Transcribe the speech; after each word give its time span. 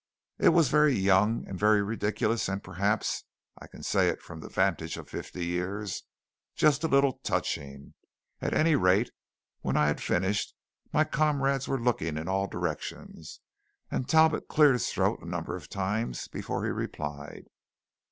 It 0.39 0.49
was 0.49 0.69
very 0.69 0.95
young, 0.95 1.47
and 1.47 1.59
very 1.59 1.83
ridiculous 1.83 2.49
and 2.49 2.63
perhaps 2.63 3.23
(I 3.59 3.67
can 3.67 3.83
say 3.83 4.09
it 4.09 4.19
from 4.19 4.39
the 4.39 4.49
vantage 4.49 4.97
of 4.97 5.07
fifty 5.07 5.45
years) 5.45 6.05
just 6.55 6.83
a 6.83 6.87
little 6.87 7.19
touching. 7.23 7.93
At 8.41 8.55
any 8.55 8.75
rate, 8.75 9.11
when 9.59 9.77
I 9.77 9.85
had 9.85 10.01
finished, 10.01 10.55
my 10.91 11.03
comrades 11.03 11.67
were 11.67 11.79
looking 11.79 12.17
in 12.17 12.27
all 12.27 12.47
directions, 12.47 13.41
and 13.91 14.09
Talbot 14.09 14.47
cleared 14.47 14.73
his 14.73 14.89
throat 14.91 15.19
a 15.21 15.29
number 15.29 15.55
of 15.55 15.69
times 15.69 16.27
before 16.27 16.65
he 16.65 16.71
replied. 16.71 17.43